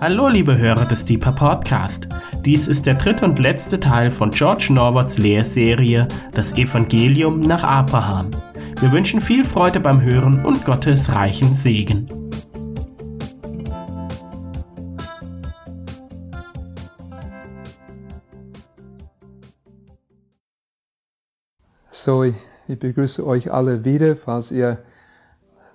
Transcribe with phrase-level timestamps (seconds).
[0.00, 2.06] Hallo liebe Hörer des Deeper Podcast.
[2.44, 8.30] Dies ist der dritte und letzte Teil von George Norberts Lehrserie Das Evangelium nach Abraham.
[8.78, 12.08] Wir wünschen viel Freude beim Hören und Gottes reichen Segen.
[21.90, 24.78] So, ich begrüße euch alle wieder, falls ihr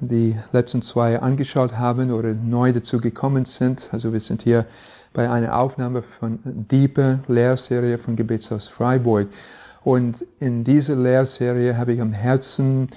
[0.08, 3.90] die letzten zwei angeschaut haben oder neu dazu gekommen sind.
[3.92, 4.66] Also wir sind hier
[5.14, 9.28] bei einer Aufnahme von Diepe Lehrserie von Gebetshaus Freiburg.
[9.84, 12.90] Und in dieser Lehrserie habe ich am Herzen,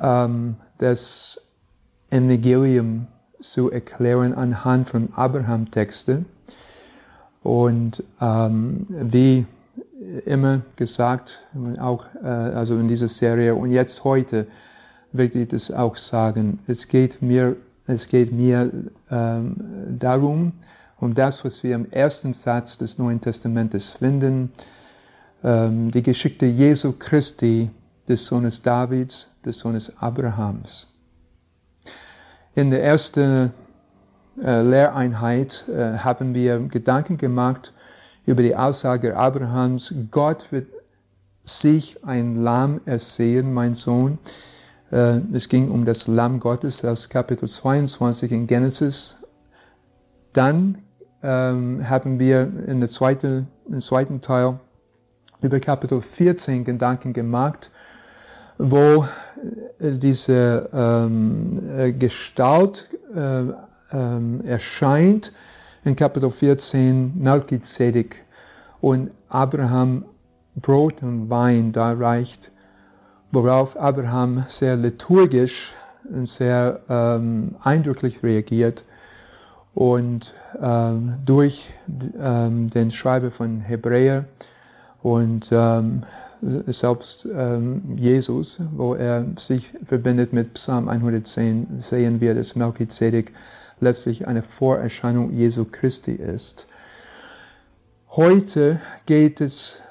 [0.00, 1.48] ähm, das
[2.10, 3.06] Evangelium
[3.40, 6.26] zu erklären anhand von Abraham-Texten.
[7.42, 9.46] Und ähm, wie
[10.26, 11.42] immer gesagt,
[11.78, 14.46] auch äh, also in dieser Serie und jetzt heute,
[15.12, 16.60] möchte ich das auch sagen.
[16.66, 18.70] Es geht mir, es geht mir
[19.10, 19.56] ähm,
[19.98, 20.52] darum,
[21.00, 24.52] um das, was wir im ersten Satz des Neuen Testamentes finden,
[25.44, 27.70] ähm, die Geschichte Jesu Christi,
[28.08, 30.88] des Sohnes Davids, des Sohnes Abrahams.
[32.54, 33.52] In der ersten
[34.42, 37.72] äh, Lehreinheit äh, haben wir Gedanken gemacht
[38.24, 40.68] über die Aussage Abrahams, Gott wird
[41.44, 44.18] sich ein Lamm ersehen, mein Sohn.
[44.90, 49.16] Äh, es ging um das Lamm Gottes, das Kapitel 22 in Genesis.
[50.32, 50.78] Dann
[51.22, 54.60] ähm, haben wir in der zweiten, im zweiten Teil
[55.40, 57.70] über Kapitel 14 Gedanken gemacht,
[58.56, 59.04] wo
[59.78, 63.44] äh, diese ähm, äh, Gestalt äh,
[63.92, 65.32] ähm, erscheint
[65.84, 68.24] in Kapitel 14 Melchizedek
[68.80, 70.04] und Abraham
[70.56, 72.50] Brot und Wein da reicht
[73.30, 75.74] worauf Abraham sehr liturgisch
[76.08, 78.84] und sehr ähm, eindrücklich reagiert
[79.74, 81.70] und ähm, durch
[82.18, 84.24] ähm, den Schreiber von Hebräer
[85.02, 86.04] und ähm,
[86.66, 93.32] selbst ähm, Jesus, wo er sich verbindet mit Psalm 110, sehen wir, dass Melchizedek
[93.80, 96.68] letztlich eine Vorerscheinung Jesu Christi ist.
[98.10, 99.82] Heute geht es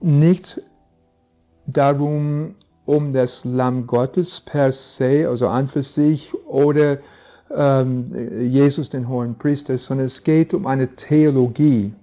[0.00, 0.62] nicht
[1.66, 2.54] darum,
[2.86, 6.98] um das Lamm Gottes per se, also an für sich, oder
[7.50, 11.94] ähm, Jesus den hohen Priester, sondern es geht um eine Theologie.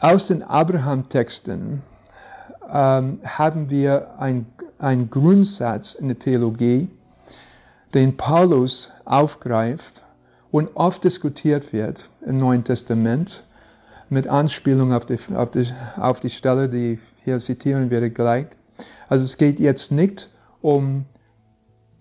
[0.00, 1.82] Aus den Abraham-Texten
[2.72, 6.88] ähm, haben wir einen Grundsatz in der Theologie,
[7.94, 10.02] den Paulus aufgreift
[10.50, 13.44] und oft diskutiert wird im Neuen Testament
[14.12, 18.46] mit Anspielung auf die, auf die, auf die Stelle, die hier zitieren werde gleich.
[19.08, 20.30] Also es geht jetzt nicht
[20.60, 21.06] um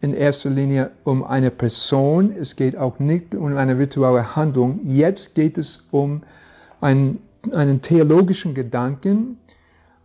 [0.01, 4.81] in erster Linie um eine Person, es geht auch nicht um eine rituelle Handlung.
[4.85, 6.23] Jetzt geht es um
[6.81, 9.37] einen, einen theologischen Gedanken,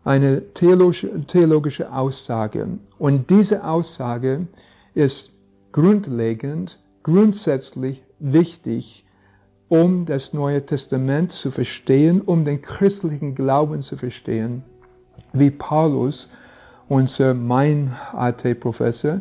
[0.04, 2.68] eine theologische, theologische Aussage.
[2.98, 4.46] Und diese Aussage
[4.94, 5.32] ist
[5.72, 9.05] grundlegend, grundsätzlich wichtig
[9.68, 14.62] um das Neue Testament zu verstehen, um den christlichen Glauben zu verstehen,
[15.32, 16.30] wie Paulus,
[16.88, 19.20] unser mein AT-Professor,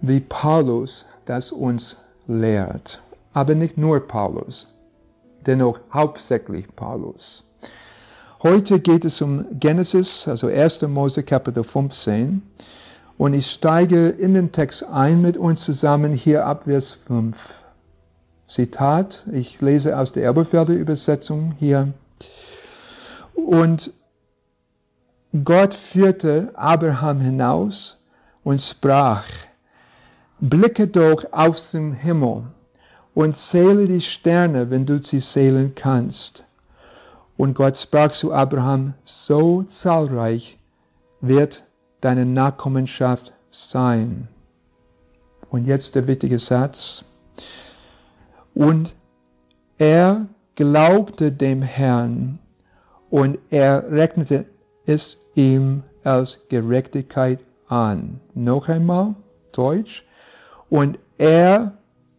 [0.00, 1.96] wie Paulus das uns
[2.28, 3.02] lehrt.
[3.32, 4.68] Aber nicht nur Paulus,
[5.46, 7.46] dennoch hauptsächlich Paulus.
[8.42, 10.82] Heute geht es um Genesis, also 1.
[10.82, 12.42] Mose Kapitel 15.
[13.18, 17.59] Und ich steige in den Text ein mit uns zusammen hier ab Vers 5.
[18.50, 21.92] Zitat, ich lese aus der Elberfelder Übersetzung hier.
[23.36, 23.92] Und
[25.44, 28.04] Gott führte Abraham hinaus
[28.42, 29.24] und sprach,
[30.40, 32.42] blicke doch auf den Himmel
[33.14, 36.44] und zähle die Sterne, wenn du sie zählen kannst.
[37.36, 40.58] Und Gott sprach zu Abraham, so zahlreich
[41.20, 41.62] wird
[42.00, 44.26] deine Nachkommenschaft sein.
[45.50, 47.04] Und jetzt der wichtige Satz.
[48.54, 48.94] Und
[49.78, 50.26] er
[50.56, 52.38] glaubte dem Herrn
[53.08, 54.46] und er rechnete
[54.86, 58.20] es ihm als Gerechtigkeit an.
[58.34, 59.14] Noch einmal,
[59.52, 60.04] Deutsch.
[60.68, 61.72] Und er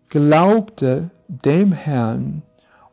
[0.09, 2.41] glaubte dem Herrn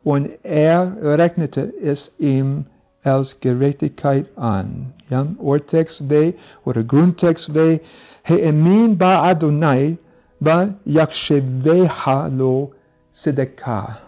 [0.03, 2.65] und er rechnete es ihm
[3.03, 4.93] als Gerechtigkeit an.
[5.09, 6.33] Ja, Urtext W
[6.65, 7.79] oder Grundtext W.
[8.23, 9.97] Heemin ba Adonai
[10.39, 12.73] ba yaksheveha lo
[13.11, 13.99] Sedekah.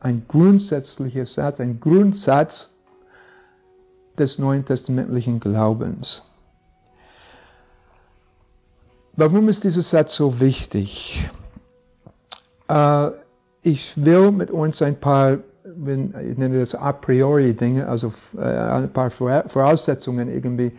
[0.00, 2.70] Ein grundsätzlicher Satz, ein Grundsatz
[4.18, 6.24] des neuen testamentlichen Glaubens.
[9.16, 11.30] Warum ist dieser Satz so wichtig?
[12.70, 13.10] äh,
[13.62, 18.92] ich will mit uns ein paar, ich nenne das a priori Dinge, also äh, ein
[18.92, 20.72] paar Voraussetzungen irgendwie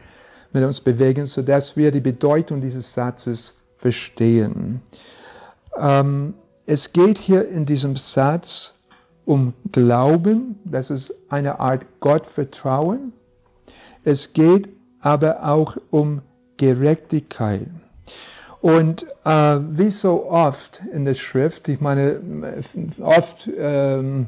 [0.51, 4.81] mit uns bewegen, sodass wir die Bedeutung dieses Satzes verstehen.
[6.73, 8.75] Es geht hier in diesem Satz
[9.25, 13.11] um Glauben, das ist eine Art Gottvertrauen.
[14.05, 14.69] Es geht
[15.01, 16.21] aber auch um
[16.55, 17.67] Gerechtigkeit.
[18.61, 22.21] Und äh, wie so oft in der Schrift, ich meine,
[23.01, 24.27] oft ähm,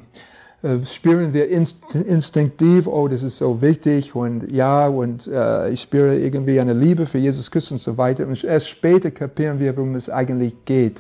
[0.63, 5.84] äh, spüren wir inst instinktiv, oh, das ist so wichtig und ja, und äh, ich
[5.84, 8.28] spüre irgendwie eine Liebe für Jesus Christus und so weiter.
[8.28, 11.00] Und erst später kapieren wir, worum es eigentlich geht.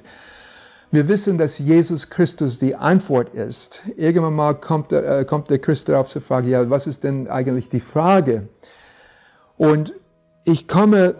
[0.93, 3.81] Wir wissen, dass Jesus Christus die Antwort ist.
[3.97, 7.67] Irgendwann mal kommt, äh, kommt der Christ darauf zu fragen, ja, was ist denn eigentlich
[7.67, 8.47] die Frage?
[9.57, 9.95] Und
[10.45, 11.15] ich komme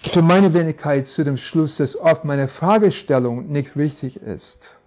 [0.00, 4.78] für meine Wenigkeit zu dem Schluss, dass oft meine Fragestellung nicht richtig ist.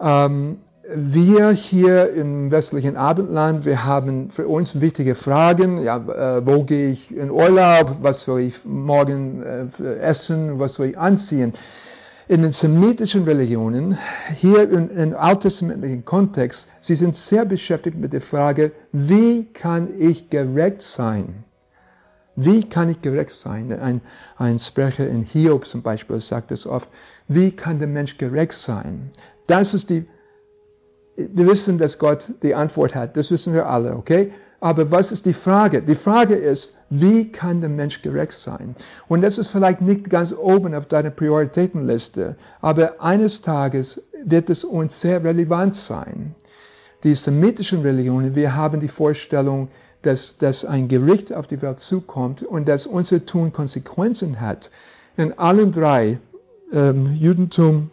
[0.00, 0.58] Ähm,
[0.92, 5.80] wir hier im westlichen Abendland, wir haben für uns wichtige Fragen.
[5.84, 5.98] Ja,
[6.38, 7.98] äh, wo gehe ich in Urlaub?
[8.02, 10.58] Was soll ich morgen äh, essen?
[10.58, 11.52] Was soll ich anziehen?
[12.30, 13.98] In den semitischen Religionen,
[14.36, 20.80] hier im alttestamentlichen Kontext, sie sind sehr beschäftigt mit der Frage, wie kann ich gerecht
[20.80, 21.42] sein?
[22.36, 23.72] Wie kann ich gerecht sein?
[23.72, 24.00] Ein,
[24.36, 26.88] ein Sprecher in Hiob zum Beispiel sagt es oft.
[27.26, 29.10] Wie kann der Mensch gerecht sein?
[29.48, 30.06] Das ist die,
[31.16, 33.16] wir wissen, dass Gott die Antwort hat.
[33.16, 34.32] Das wissen wir alle, okay?
[34.60, 35.80] Aber was ist die Frage?
[35.80, 38.74] Die Frage ist, wie kann der Mensch gerecht sein?
[39.08, 44.64] Und das ist vielleicht nicht ganz oben auf deiner Prioritätenliste, aber eines Tages wird es
[44.64, 46.34] uns sehr relevant sein.
[47.04, 49.68] Die semitischen Religionen, wir haben die Vorstellung,
[50.02, 54.70] dass, dass ein Gericht auf die Welt zukommt und dass unser Tun Konsequenzen hat.
[55.16, 56.18] In allen drei,
[56.72, 57.90] ähm, Judentum,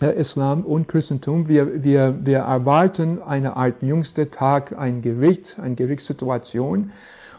[0.00, 6.92] Islam und Christentum, wir, wir, wir erwarten eine Art jüngster Tag, ein Gericht, eine Gerichtssituation.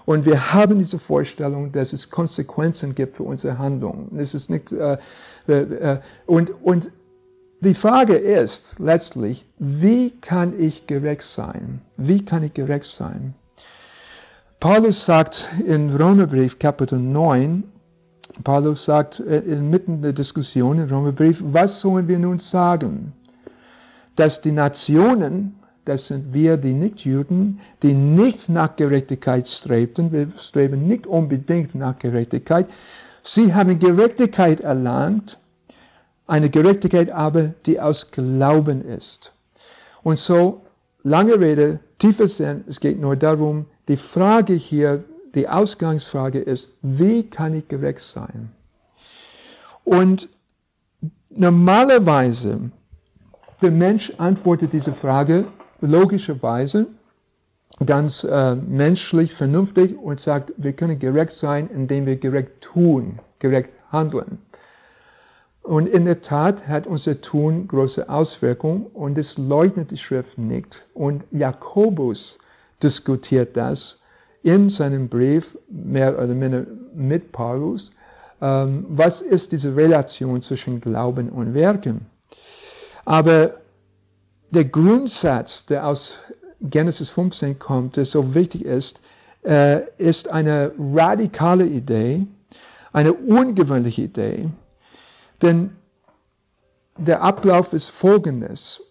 [0.06, 4.18] Und wir haben diese Vorstellung, dass es Konsequenzen gibt für unsere Handlungen.
[4.18, 4.98] Es ist nicht, äh,
[5.48, 6.92] äh, und, und
[7.62, 11.82] die Frage ist letztlich, wie kann ich gerecht sein?
[11.98, 13.34] Wie kann ich gerecht sein?
[14.60, 17.64] Paulus sagt in Römerbrief Kapitel 9,
[18.44, 23.14] Paulus sagt äh, inmitten der Diskussion im Römerbrief, was sollen wir nun sagen?
[24.16, 25.56] Dass die Nationen,
[25.86, 31.98] das sind wir, die Nichtjuden, die nicht nach Gerechtigkeit strebten, wir streben nicht unbedingt nach
[31.98, 32.68] Gerechtigkeit,
[33.24, 35.40] sie haben Gerechtigkeit erlangt,
[36.28, 39.34] eine Gerechtigkeit aber, die aus Glauben ist.
[40.04, 40.62] Und so,
[41.04, 45.04] lange Rede, tiefer Sinn, es geht nur darum, die Frage hier,
[45.36, 48.52] die Ausgangsfrage ist, wie kann ich gerecht sein?
[49.84, 50.30] Und
[51.30, 52.72] normalerweise,
[53.62, 55.46] der Mensch antwortet diese Frage
[55.82, 56.88] logischerweise,
[57.86, 63.70] ganz äh, menschlich, vernünftig und sagt, wir können gerecht sein, indem wir gerecht tun, gerecht
[63.92, 64.40] handeln.
[65.62, 70.86] Und in der Tat hat unser Tun große Auswirkungen und es leugnet die Schrift nicht.
[70.94, 72.38] Und Jakobus
[72.84, 74.02] diskutiert das
[74.46, 77.94] in seinem Brief, mehr oder minder mit Paulus.
[78.40, 82.06] Ähm, was ist diese Relation zwischen Glauben und Werken?
[83.06, 83.56] Aber
[84.52, 86.20] der Grundsatz, der aus
[86.62, 89.02] Genesis 15 kommt, der so wichtig ist,
[89.44, 92.28] äh, ist eine radikale Idee,
[92.94, 94.50] eine ungewöhnliche Idee.
[95.42, 95.72] Denn
[97.00, 98.84] der Ablauf ist folgendes.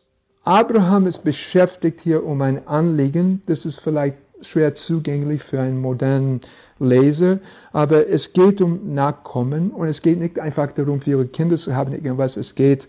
[0.42, 6.40] Abraham ist beschäftigt hier um ein Anliegen, das ist vielleicht schwer zugänglich für einen modernen
[6.78, 7.38] Leser,
[7.72, 11.92] aber es geht um Nachkommen und es geht nicht einfach darum, viele Kinder zu haben,
[11.92, 12.88] irgendwas, es geht,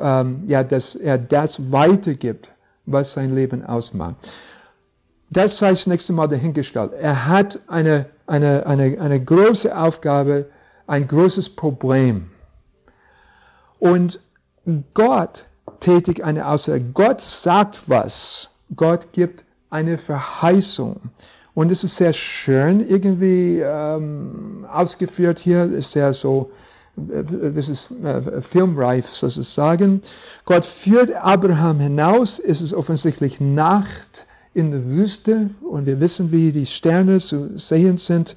[0.00, 2.52] ähm, ja, dass er das weitergibt,
[2.86, 4.16] was sein Leben ausmacht.
[5.30, 6.92] Das sei das nächste Mal dahingestellt.
[6.98, 10.46] Er hat eine, eine, eine, eine große Aufgabe,
[10.86, 12.30] ein großes Problem.
[13.78, 14.20] Und
[14.94, 15.46] Gott
[15.80, 16.82] tätigt eine Aussage.
[16.94, 18.50] Gott sagt was.
[18.74, 21.00] Gott gibt eine Verheißung.
[21.54, 26.50] Und es ist sehr schön irgendwie ähm, ausgeführt hier, ist sehr so,
[26.96, 30.02] äh, das ist äh, filmreif sozusagen.
[30.44, 36.52] Gott führt Abraham hinaus, es ist offensichtlich Nacht in der Wüste und wir wissen, wie
[36.52, 38.36] die Sterne zu sehen sind.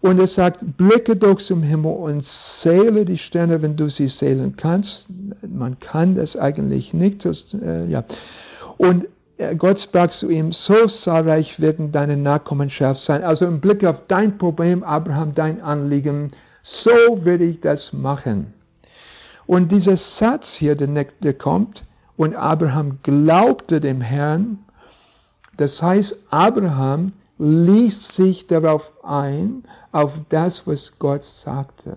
[0.00, 4.54] Und er sagt, blicke doch zum Himmel und zähle die Sterne, wenn du sie zählen
[4.56, 5.08] kannst.
[5.46, 7.26] Man kann das eigentlich nicht.
[7.26, 8.04] Das, äh, ja.
[8.78, 9.06] Und
[9.56, 13.24] Gott sprach zu ihm, so zahlreich werden deine Nachkommenschaft sein.
[13.24, 16.32] Also im Blick auf dein Problem, Abraham, dein Anliegen,
[16.62, 16.90] so
[17.24, 18.52] werde ich das machen.
[19.46, 21.84] Und dieser Satz hier, der, kommt,
[22.16, 24.58] und Abraham glaubte dem Herrn,
[25.56, 31.96] das heißt, Abraham ließ sich darauf ein, auf das, was Gott sagte.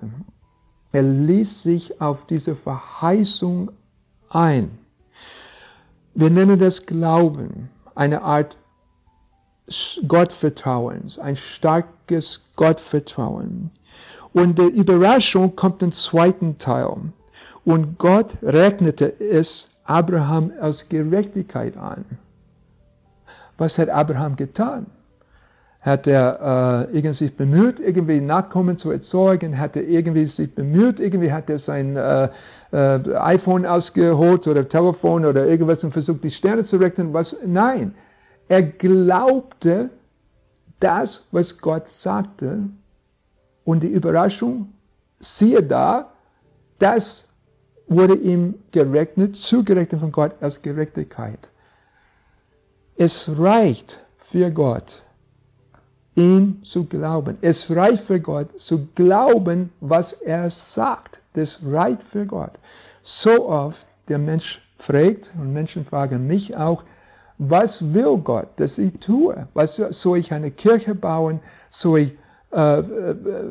[0.93, 3.71] Er ließ sich auf diese Verheißung
[4.29, 4.79] ein.
[6.15, 8.57] Wir nennen das Glauben, eine Art
[10.07, 13.71] Gottvertrauens, ein starkes Gottvertrauen.
[14.33, 16.97] Und die Überraschung kommt im zweiten Teil.
[17.65, 22.05] Und Gott rechnete es Abraham als Gerechtigkeit an.
[23.57, 24.87] Was hat Abraham getan?
[25.83, 29.59] Hat er äh, irgendwie sich bemüht, irgendwie Nachkommen zu erzeugen?
[29.59, 31.01] Hat er irgendwie sich bemüht?
[31.01, 32.29] Irgendwie hat er sein äh,
[32.71, 37.13] äh, iPhone ausgeholt oder Telefon oder irgendwas und versucht, die Sterne zu rechnen?
[37.13, 37.35] Was?
[37.45, 37.95] Nein.
[38.47, 39.89] Er glaubte
[40.79, 42.69] das, was Gott sagte.
[43.65, 44.73] Und die Überraschung,
[45.19, 46.13] siehe da,
[46.79, 47.27] das
[47.87, 51.39] wurde ihm gerechnet, zugerechnet von Gott als Gerechtigkeit.
[52.95, 55.03] Es reicht für Gott,
[56.15, 57.37] ihm zu glauben.
[57.41, 61.21] Es reicht für Gott, zu glauben, was er sagt.
[61.33, 62.51] Das reicht für Gott.
[63.01, 66.83] So oft der Mensch fragt, und Menschen fragen mich auch,
[67.37, 69.47] was will Gott, dass ich tue?
[69.53, 71.39] Was, soll ich eine Kirche bauen?
[71.69, 72.13] Soll ich
[72.51, 72.83] äh,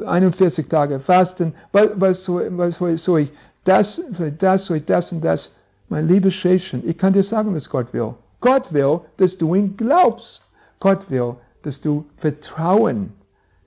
[0.06, 1.54] 41 äh, Tage fasten?
[1.72, 3.32] Was, was, soll, was soll, soll ich
[3.64, 5.52] das, soll ich das, soll ich das und das?
[5.88, 8.14] Mein liebes Schäfchen, ich kann dir sagen, was Gott will.
[8.40, 10.42] Gott will, dass du ihn glaubst.
[10.80, 13.12] Gott will, dass du Vertrauen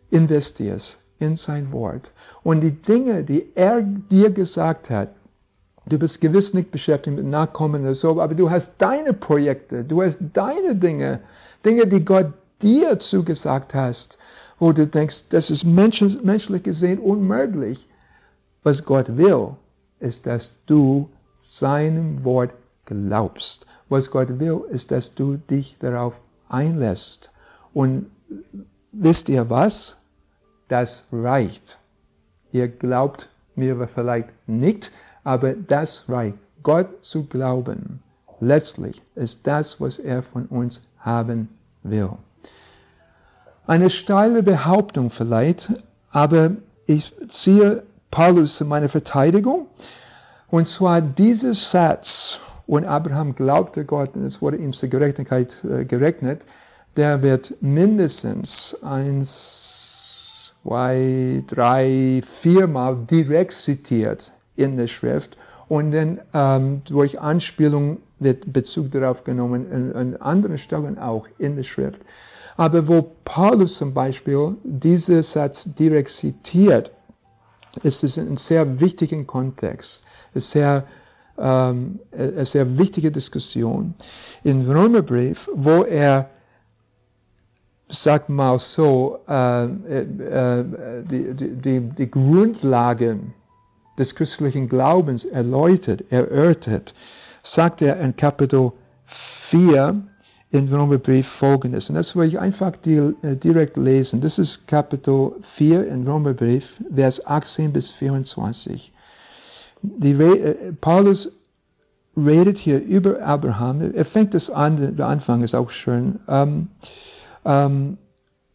[0.09, 2.11] investierst in sein Wort.
[2.43, 5.09] Und die Dinge, die er dir gesagt hat,
[5.85, 10.01] du bist gewiss nicht beschäftigt mit Nachkommen oder so, aber du hast deine Projekte, du
[10.01, 11.21] hast deine Dinge,
[11.63, 14.17] Dinge, die Gott dir zugesagt hast,
[14.59, 17.87] wo du denkst, das ist menschlich gesehen unmöglich.
[18.63, 19.49] Was Gott will,
[19.99, 21.09] ist, dass du
[21.39, 22.51] seinem Wort
[22.85, 23.67] glaubst.
[23.89, 26.13] Was Gott will, ist, dass du dich darauf
[26.49, 27.31] einlässt.
[27.75, 28.09] Und
[28.93, 29.97] wisst ihr was?
[30.69, 31.77] Das reicht.
[32.53, 34.93] Ihr glaubt mir vielleicht nicht,
[35.25, 36.37] aber das reicht.
[36.63, 38.01] Gott zu glauben,
[38.39, 41.49] letztlich ist das, was er von uns haben
[41.83, 42.11] will.
[43.67, 45.73] Eine steile Behauptung vielleicht,
[46.11, 46.51] aber
[46.85, 49.67] ich ziehe Paulus zu meiner Verteidigung.
[50.49, 55.83] Und zwar dieses Satz, und Abraham glaubte Gott und es wurde ihm zur Gerechtigkeit äh,
[55.83, 56.45] gerechnet,
[56.95, 65.37] der wird mindestens eins, zwei, drei, viermal direkt zitiert in der Schrift
[65.67, 71.63] und dann ähm, durch Anspielung wird Bezug darauf genommen, an anderen Stellen auch in der
[71.63, 72.01] Schrift.
[72.57, 76.91] Aber wo Paulus zum Beispiel diesen Satz direkt zitiert,
[77.83, 80.85] ist es in einem sehr wichtigen Kontext, eine sehr
[81.37, 83.93] ähm, eine sehr wichtige Diskussion.
[84.43, 86.29] Im Römerbrief, wo er,
[87.87, 90.63] sagt mal so, äh, äh,
[91.03, 93.33] die, die, die Grundlagen
[93.97, 96.93] des christlichen Glaubens erläutert, erörtert,
[97.43, 98.71] sagt er in Kapitel
[99.05, 100.01] 4
[100.51, 101.89] im Römerbrief folgendes.
[101.89, 104.21] Und das will ich einfach äh, direkt lesen.
[104.21, 108.93] Das ist Kapitel 4 im Römerbrief, Vers 18 bis 24
[109.85, 111.31] die, äh, Paulus
[112.17, 113.93] redet hier über Abraham.
[113.93, 116.19] Er fängt es an, der Anfang ist auch schön.
[116.27, 116.69] Ähm,
[117.45, 117.97] ähm,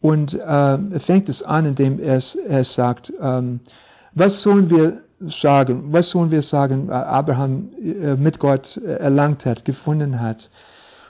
[0.01, 3.59] und äh, fängt es an, indem er, er sagt, ähm,
[4.13, 9.65] was sollen wir sagen, was sollen wir sagen, äh, Abraham äh, mit Gott erlangt hat,
[9.65, 10.49] gefunden hat.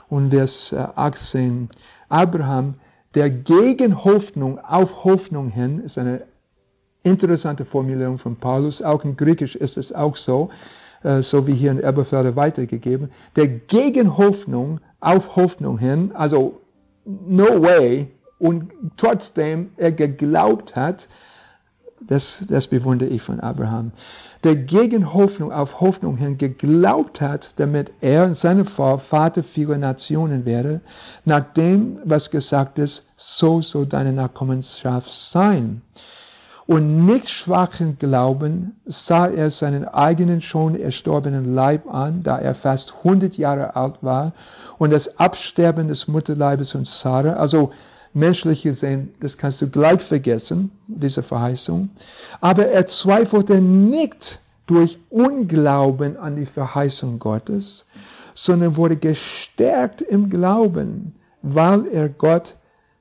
[0.08, 1.70] Und Vers 18,
[2.10, 2.74] Abraham,
[3.14, 6.22] der gegen Hoffnung auf Hoffnung hin, ist eine
[7.04, 10.50] Interessante Formulierung von Paulus, auch in Griechisch ist es auch so,
[11.02, 16.60] äh, so wie hier in Eberfelder weitergegeben, der gegen Hoffnung auf Hoffnung hin, also
[17.04, 21.08] no way, und trotzdem er geglaubt hat,
[22.00, 23.92] das, das bewundere ich von Abraham,
[24.42, 29.78] der gegen Hoffnung auf Hoffnung hin geglaubt hat, damit er und seine Frau Vater vieler
[29.78, 30.80] Nationen werde,
[31.24, 35.82] nach dem, was gesagt ist, so soll deine Nachkommenschaft sein
[36.72, 42.94] und nicht schwachen Glauben sah er seinen eigenen schon erstorbenen Leib an, da er fast
[43.04, 44.32] 100 Jahre alt war,
[44.78, 47.72] und das Absterben des Mutterleibes und Sarah, also
[48.14, 51.90] menschlich gesehen, das kannst du gleich vergessen, diese Verheißung.
[52.40, 57.84] Aber er zweifelte nicht durch Unglauben an die Verheißung Gottes,
[58.32, 62.56] sondern wurde gestärkt im Glauben, weil er Gott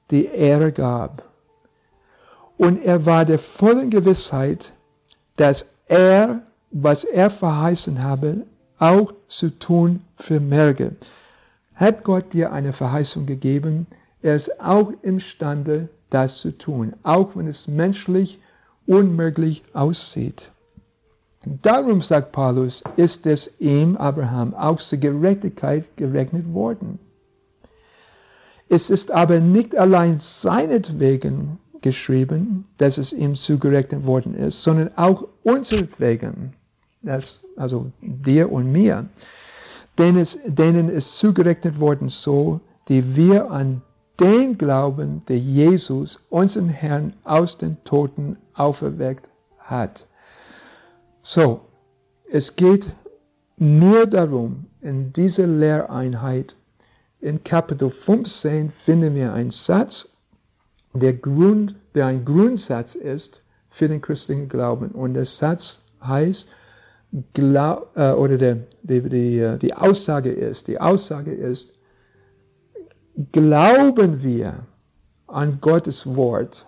[0.10, 1.31] die Ehre gab
[2.62, 4.74] und er war der vollen Gewissheit,
[5.36, 8.46] dass er was er verheißen habe,
[8.78, 10.96] auch zu tun vermerke.
[11.74, 13.88] Hat Gott dir eine Verheißung gegeben,
[14.22, 18.40] er ist auch imstande, das zu tun, auch wenn es menschlich
[18.86, 20.52] unmöglich aussieht.
[21.64, 27.00] Darum, sagt Paulus, ist es ihm, Abraham, auch zur Gerechtigkeit gerechnet worden.
[28.70, 35.28] Es ist aber nicht allein seinetwegen geschrieben, dass es ihm zugerechnet worden ist, sondern auch
[35.44, 36.54] unseretwegen,
[37.02, 39.10] das, also dir und mir,
[39.98, 43.82] denen es, denen es zugerechnet worden so, die wir an
[44.20, 50.08] den Glauben, der Jesus, unseren Herrn, aus den Toten auferweckt hat.
[51.24, 51.62] So,
[52.30, 52.88] es geht
[53.58, 56.56] mir darum, in dieser Lehreinheit,
[57.20, 60.11] in Kapitel 15 finden wir einen Satz,
[60.94, 64.90] der, Grund, der ein Grundsatz ist für den christlichen Glauben.
[64.90, 66.50] Und der Satz heißt,
[67.34, 71.80] glaub, äh, oder der, die, die, äh, die Aussage ist, die Aussage ist,
[73.32, 74.66] glauben wir
[75.28, 76.66] an Gottes Wort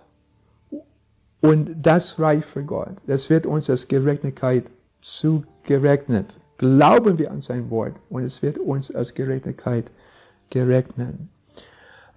[1.42, 2.96] und das reicht für Gott.
[3.08, 4.66] Das wird uns als Gerechtigkeit
[5.02, 6.38] zugerechnet.
[6.58, 9.92] Glauben wir an sein Wort und es wird uns als Gerechtigkeit
[10.50, 11.16] gerechnet.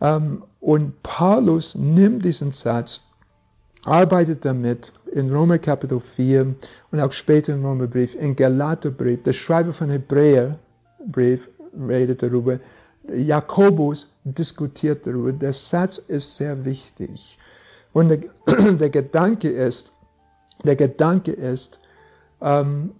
[0.01, 3.01] Ähm, und Paulus nimmt diesen Satz,
[3.85, 6.57] arbeitet damit in Römer Kapitel 4
[6.91, 9.23] und auch später im Römerbrief, in Galaterbrief.
[9.23, 11.49] Der Schreiber von Hebräerbrief
[11.89, 12.59] redet darüber.
[13.15, 15.33] Jakobus diskutiert darüber.
[15.33, 17.39] Der Satz ist sehr wichtig.
[17.93, 18.19] Und der,
[18.73, 19.93] der Gedanke ist,
[20.65, 21.79] der Gedanke ist,
[22.41, 22.91] ähm,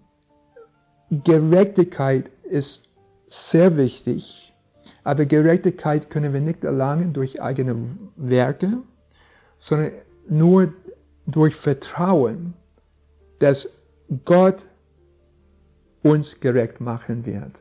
[1.11, 2.89] Gerechtigkeit ist
[3.29, 4.55] sehr wichtig,
[5.07, 7.77] aber Gerechtigkeit können wir nicht erlangen durch eigene
[8.17, 8.79] Werke,
[9.57, 9.93] sondern
[10.29, 10.73] nur
[11.29, 12.55] durch Vertrauen,
[13.39, 13.69] dass
[14.25, 14.67] Gott
[16.03, 17.53] uns gerecht machen wird.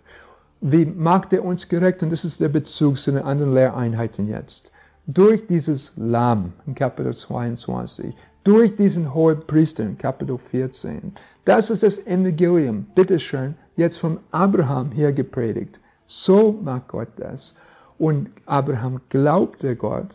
[0.60, 2.01] Wie macht er uns gerecht?
[2.01, 4.71] Und das ist der Bezug zu den anderen Lehreinheiten jetzt.
[5.05, 11.13] Durch dieses Lamm in Kapitel 22, durch diesen hohen Priester in Kapitel 14.
[11.45, 15.79] Das ist das Evangelium, bitteschön, jetzt von Abraham hier gepredigt.
[16.08, 17.56] So macht Gott das.
[17.98, 20.10] Und Abraham glaubte Gott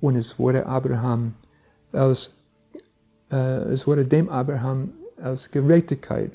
[0.00, 1.34] und es wurde Abraham
[1.92, 2.34] als,
[3.30, 6.32] äh, es wurde dem Abraham als Gerechtigkeit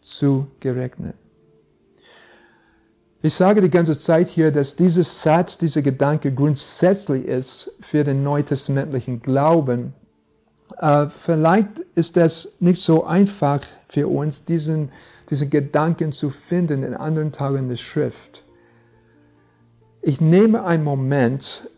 [0.00, 1.16] zugerechnet.
[3.22, 8.22] Ich sage die ganze Zeit hier, dass dieser Satz, dieser Gedanke grundsätzlich ist für den
[8.22, 9.94] neutestamentlichen Glauben.
[10.78, 14.90] Äh, vielleicht ist das nicht so einfach für uns, diesen
[15.34, 18.44] diese Gedanken zu finden in anderen Teilen der Schrift.
[20.00, 21.68] Ich nehme einen Moment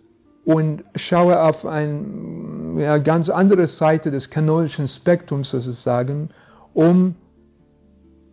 [0.45, 6.29] und schaue auf eine ja, ganz andere Seite des kanonischen Spektrums sozusagen,
[6.75, 7.15] um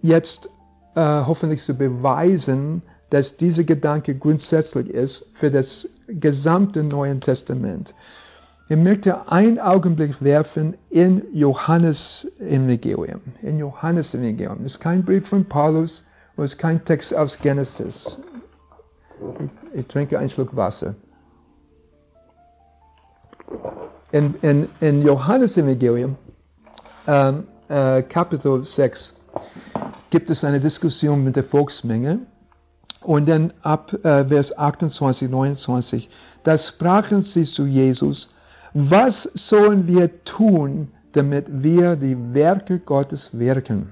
[0.02, 0.50] jetzt
[0.96, 7.96] äh, hoffentlich zu beweisen, dass dieser Gedanke grundsätzlich ist für das gesamte Neue Testament.
[8.70, 13.22] Ich möchte einen Augenblick werfen in Johannes Evangelium.
[13.42, 14.64] In Johannes Evangelium.
[14.64, 18.20] Das ist kein Brief von Paulus und es ist kein Text aus Genesis.
[19.74, 20.96] Ich, ich trinke einen Schluck Wasser.
[24.12, 26.16] In, in, in Johannes Evangelium,
[27.06, 29.16] ähm, äh, Kapitel 6,
[30.10, 32.20] gibt es eine Diskussion mit der Volksmenge.
[33.02, 36.10] Und dann ab äh, Vers 28, 29,
[36.44, 38.30] da sprachen sie zu Jesus,
[38.74, 43.90] was sollen wir tun, damit wir die Werke Gottes wirken?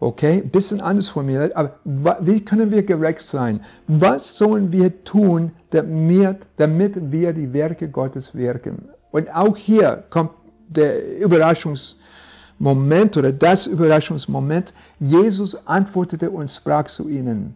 [0.00, 1.78] Okay, bisschen anders formuliert, aber
[2.20, 3.64] wie können wir gerecht sein?
[3.86, 8.88] Was sollen wir tun, damit, damit wir die Werke Gottes wirken?
[9.12, 10.32] Und auch hier kommt
[10.68, 14.74] der Überraschungsmoment oder das Überraschungsmoment.
[14.98, 17.54] Jesus antwortete und sprach zu ihnen,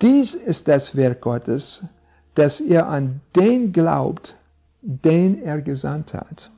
[0.00, 1.84] dies ist das Werk Gottes,
[2.34, 4.37] dass ihr an den glaubt,
[4.82, 6.50] den er gesandt hat.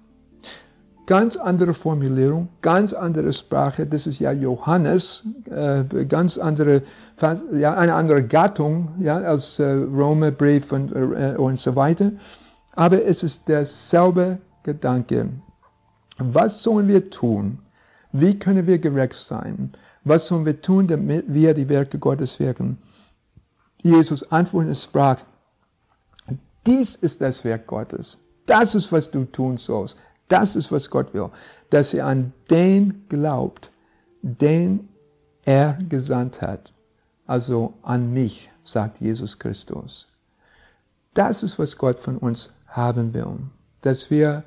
[1.07, 3.87] Ganz andere Formulierung, ganz andere Sprache.
[3.87, 6.83] Das ist ja Johannes, äh, ganz andere,
[7.53, 12.13] ja, eine andere Gattung ja, als äh, Römerbrief und, äh, und so weiter.
[12.73, 15.31] Aber es ist derselbe Gedanke.
[16.19, 17.59] Was sollen wir tun?
[18.13, 19.73] Wie können wir gerecht sein?
[20.05, 22.79] Was sollen wir tun, damit wir die Werke Gottes wirken?
[23.83, 25.19] Jesus antwortete und sprach,
[26.71, 28.19] dies ist das Werk Gottes.
[28.47, 29.97] Das ist, was du tun sollst.
[30.29, 31.31] Das ist, was Gott will.
[31.71, 33.73] Dass ihr an den glaubt,
[34.23, 34.89] den
[35.45, 36.73] er gesandt hat.
[37.27, 40.09] Also an mich, sagt Jesus Christus.
[41.13, 43.39] Das ist, was Gott von uns haben will.
[43.83, 44.45] Dass wir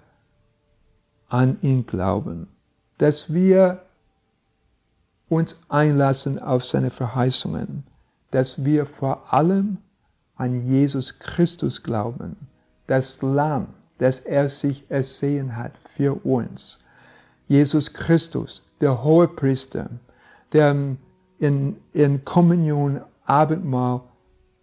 [1.28, 2.48] an ihn glauben.
[2.98, 3.82] Dass wir
[5.28, 7.84] uns einlassen auf seine Verheißungen,
[8.32, 9.80] dass wir vor allem
[10.36, 12.36] an Jesus Christus glauben,
[12.88, 13.68] das Lamm,
[13.98, 16.80] das er sich ersehen hat für uns.
[17.48, 19.90] Jesus Christus, der hohe Priester,
[20.52, 20.96] der
[21.40, 24.02] in, in Kommunion, Abendmahl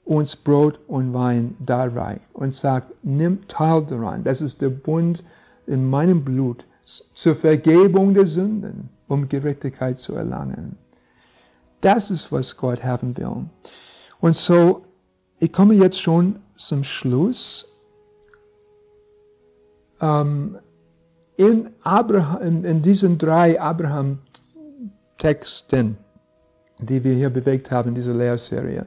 [0.04, 4.24] uns Brot und Wein darreicht und sagt, nimm teil daran.
[4.24, 5.22] Das ist der Bund
[5.66, 10.76] in meinem Blut zur Vergebung der Sünden, um Gerechtigkeit zu erlangen.
[11.80, 13.46] Das ist, was Gott haben will.
[14.20, 14.84] Und so,
[15.40, 17.76] ich komme jetzt schon zum Schluss.
[20.00, 20.56] Ähm,
[21.36, 25.96] in, Abraham, in diesen drei Abraham-Texten,
[26.82, 28.84] die wir hier bewegt haben, diese Lehrserie,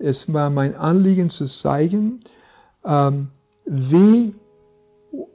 [0.00, 2.18] es war mein Anliegen zu zeigen,
[2.84, 3.28] ähm,
[3.64, 4.34] wie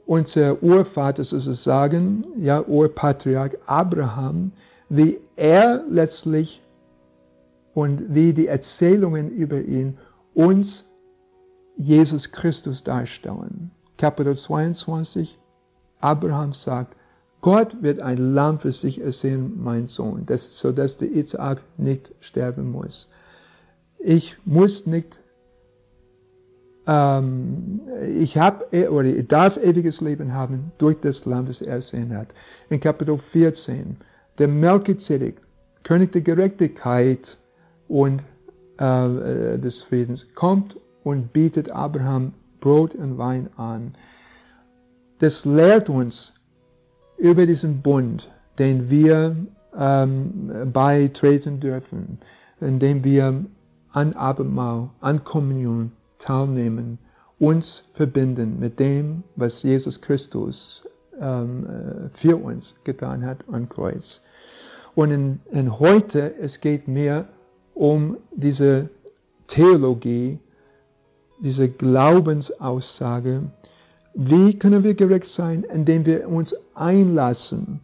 [0.04, 4.52] unser Urvater sozusagen, ja, Urpatriarch Abraham,
[4.90, 6.60] wie er letztlich
[7.72, 9.96] und wie die Erzählungen über ihn
[10.34, 10.84] uns
[11.76, 13.70] Jesus Christus darstellen.
[13.96, 15.38] Kapitel 22,
[16.00, 16.96] Abraham sagt,
[17.40, 22.70] Gott wird ein Lamm für sich ersehen, mein Sohn, das, sodass der Isaac nicht sterben
[22.70, 23.10] muss.
[23.98, 25.20] Ich muss nicht,
[26.86, 32.16] ähm, ich habe oder ich darf ewiges Leben haben durch das Lamm, das er ersehen
[32.16, 32.28] hat.
[32.68, 33.96] In Kapitel 14,
[34.38, 35.40] der Melchizedek,
[35.82, 37.38] König der Gerechtigkeit
[37.88, 38.22] und
[38.80, 43.94] äh, des Friedens, kommt und bietet Abraham Brot und Wein an.
[45.18, 46.34] Das lehrt uns
[47.18, 49.36] über diesen Bund, den wir
[49.78, 52.18] ähm, beitreten dürfen,
[52.60, 53.44] indem wir
[53.92, 56.98] an Abendmahl, an Kommunion teilnehmen,
[57.38, 60.88] uns verbinden mit dem, was Jesus Christus
[61.20, 64.20] ähm, äh, für uns getan hat am Kreuz.
[64.94, 67.28] Und in, in heute, es geht mehr
[67.74, 68.90] um diese
[69.46, 70.38] Theologie,
[71.40, 73.42] diese Glaubensaussage,
[74.14, 77.80] wie können wir gerecht sein, indem wir uns einlassen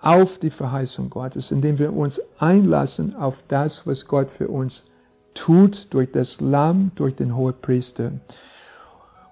[0.00, 4.86] auf die Verheißung Gottes, indem wir uns einlassen auf das, was Gott für uns
[5.34, 8.12] tut durch das Lamm, durch den Hohepriester.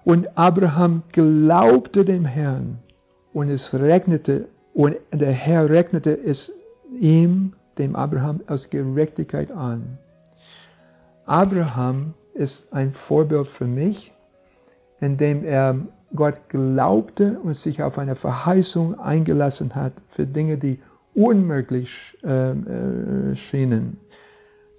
[0.03, 2.79] Und Abraham glaubte dem Herrn
[3.33, 6.51] und es regnete, und der Herr regnete es
[6.99, 9.97] ihm, dem Abraham, aus Gerechtigkeit an.
[11.25, 14.13] Abraham ist ein Vorbild für mich,
[14.99, 15.79] indem er
[16.13, 20.79] Gott glaubte und sich auf eine Verheißung eingelassen hat für Dinge, die
[21.13, 23.97] unmöglich äh, äh, schienen.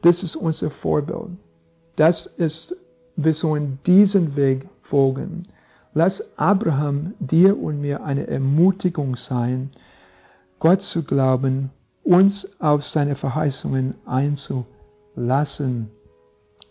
[0.03, 1.31] Das ist unser Vorbild.
[1.97, 2.77] Das ist,
[3.17, 5.45] wir sollen diesen Weg folgen.
[5.95, 9.71] Lass Abraham dir und mir eine Ermutigung sein,
[10.59, 11.71] Gott zu glauben,
[12.07, 15.91] uns auf seine Verheißungen einzulassen.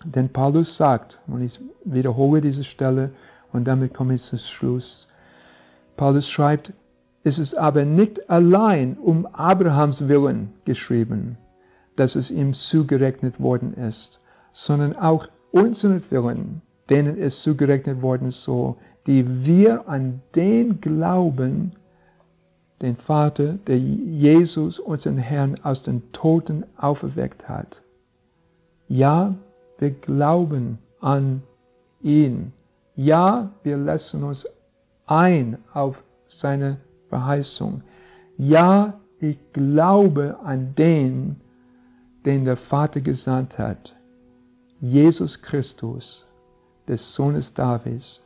[0.06, 3.12] Denn Paulus sagt, und ich wiederhole diese Stelle,
[3.52, 5.10] und damit komme ich zum Schluss.
[5.98, 6.74] Paulus schreibt,
[7.24, 11.38] es ist aber nicht allein um Abrahams Willen geschrieben,
[11.95, 14.21] dass es ihm zugerechnet worden ist,
[14.52, 18.76] sondern auch unseren Willen, denen es zugerechnet worden soll,
[19.08, 21.74] die wir an den glauben,
[22.82, 27.82] den Vater, der Jesus, unseren Herrn, aus den Toten auferweckt hat.
[28.88, 29.36] Ja,
[29.80, 31.42] wir glauben an
[32.02, 32.54] ihn,
[32.96, 34.48] ja, wir lassen uns
[35.06, 36.78] ein auf seine
[37.10, 37.82] Verheißung.
[38.38, 41.42] Ja, ich glaube an den,
[42.26, 43.96] den der Vater gesandt hat.
[44.82, 46.26] Jesus Christus,
[46.88, 48.22] des Sohnes Davids,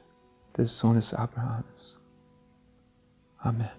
[0.57, 1.97] des Sohnes Abrahams.
[3.37, 3.78] Amen.